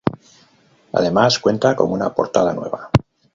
Además 0.93 1.37
cuenta 1.37 1.75
con 1.75 1.91
una 1.91 2.11
portada 2.11 2.53
nueva. 2.55 2.89